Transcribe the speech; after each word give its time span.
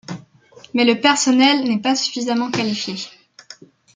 Mais 0.73 0.83
le 0.83 0.99
personnel 0.99 1.63
n'est 1.63 1.79
pas 1.79 1.93
suffisamment 1.95 2.49
qualifié. 2.49 2.95